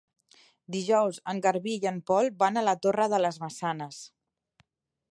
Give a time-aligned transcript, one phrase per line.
[0.75, 4.05] Dijous en Garbí i en Pol van a la Torre de les Maçanes.